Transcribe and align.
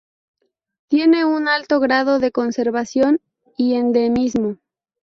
Tiene 0.87 1.25
un 1.25 1.47
alto 1.47 1.79
grado 1.79 2.17
de 2.17 2.31
conservación 2.31 3.21
y 3.55 3.75
endemismo. 3.75 4.57